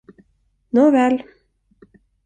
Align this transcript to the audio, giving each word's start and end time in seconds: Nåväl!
Nåväl! 0.79 1.15